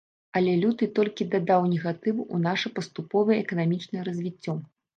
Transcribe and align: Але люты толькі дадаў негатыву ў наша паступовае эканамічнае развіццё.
Але 0.39 0.53
люты 0.61 0.87
толькі 0.99 1.27
дадаў 1.35 1.67
негатыву 1.75 2.19
ў 2.25 2.37
наша 2.47 2.73
паступовае 2.81 3.39
эканамічнае 3.45 4.01
развіццё. 4.13 4.61